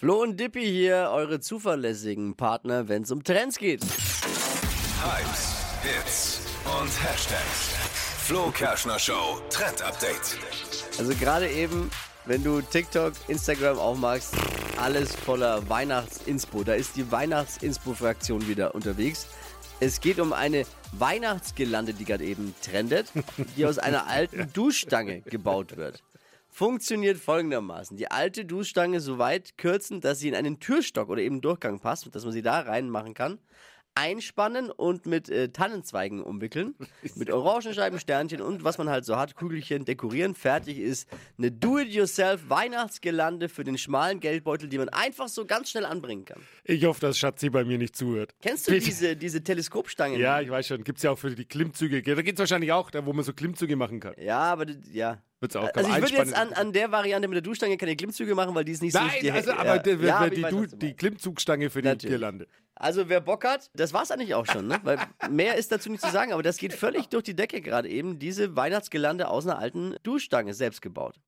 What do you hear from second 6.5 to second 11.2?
und Hashtags. Flo Kerschner Show Trend Update. Also